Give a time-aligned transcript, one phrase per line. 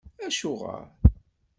[0.25, 0.85] Acuɣer?